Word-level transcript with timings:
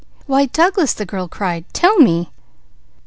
"Why 0.25 0.47
Douglas!" 0.47 0.95
the 0.95 1.05
girl 1.05 1.27
cried. 1.27 1.63
"Tell 1.73 1.99
me!" 1.99 2.31